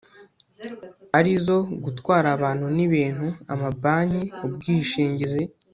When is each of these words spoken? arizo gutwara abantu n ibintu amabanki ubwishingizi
arizo 1.17 1.57
gutwara 1.83 2.27
abantu 2.37 2.65
n 2.75 2.77
ibintu 2.87 3.27
amabanki 3.53 4.23
ubwishingizi 4.45 5.43